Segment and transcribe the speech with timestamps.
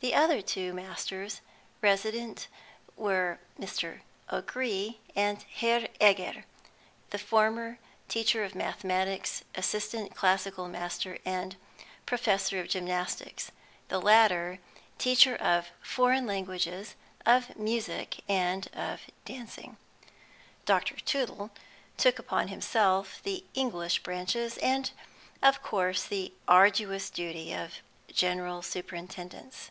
[0.00, 1.42] The other two masters,
[1.80, 2.48] resident,
[2.96, 4.00] were Mr.
[4.32, 6.44] O'Gree and Herr Egger;
[7.10, 11.54] the former, teacher of mathematics, assistant classical master, and
[12.04, 13.52] professor of gymnastics;
[13.90, 14.58] the latter,
[14.98, 19.76] teacher of foreign languages, of music, and of dancing.
[20.64, 20.96] Dr.
[20.96, 21.52] Tootle
[21.96, 24.90] took upon himself the English branches, and,
[25.44, 27.74] of course, the arduous duty of
[28.08, 29.70] general superintendence.